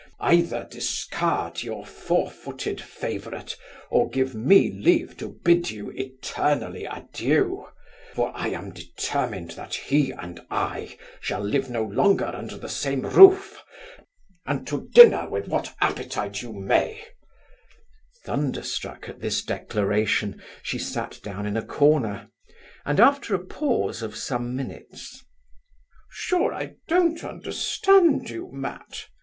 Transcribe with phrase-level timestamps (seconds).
[0.19, 3.55] Either discard your four footed favourite,
[3.91, 7.67] or give me leave to bid you eternally adieu
[8.15, 13.01] For I am determined that he and I shall live no longer under the same
[13.05, 13.61] roof;
[14.47, 17.05] and to dinner with what appetite you may'
[18.25, 22.31] Thunderstruck at this declaration, she sat down in a corner;
[22.87, 25.23] and, after a pause of some minutes,
[26.09, 29.05] 'Sure I don't understand you, Matt!